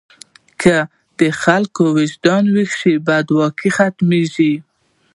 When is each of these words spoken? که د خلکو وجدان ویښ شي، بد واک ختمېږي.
که 0.61 0.75
د 1.19 1.21
خلکو 1.41 1.83
وجدان 1.99 2.43
ویښ 2.53 2.71
شي، 2.79 2.93
بد 3.07 3.27
واک 3.37 3.57
ختمېږي. 3.77 4.53